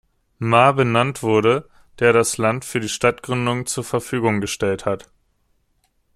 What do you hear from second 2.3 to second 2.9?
Land für die